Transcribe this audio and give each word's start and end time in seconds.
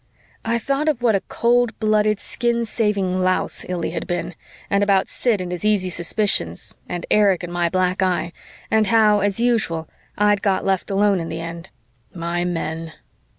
I 0.43 0.57
thought 0.57 0.89
of 0.89 1.03
what 1.03 1.13
a 1.13 1.21
cold 1.27 1.77
blooded, 1.79 2.19
skin 2.19 2.65
saving 2.65 3.21
louse 3.21 3.63
Illy 3.69 3.91
had 3.91 4.07
been, 4.07 4.33
and 4.67 4.81
about 4.81 5.07
Sid 5.07 5.39
and 5.39 5.51
his 5.51 5.63
easy 5.63 5.91
suspicions, 5.91 6.73
and 6.89 7.05
Erich 7.11 7.43
and 7.43 7.53
my 7.53 7.69
black 7.69 8.01
eye, 8.01 8.33
and 8.71 8.87
how, 8.87 9.19
as 9.19 9.39
usual, 9.39 9.87
I'd 10.17 10.41
got 10.41 10.65
left 10.65 10.89
alone 10.89 11.19
in 11.19 11.29
the 11.29 11.39
end. 11.39 11.69
My 12.15 12.43
men! 12.45 12.93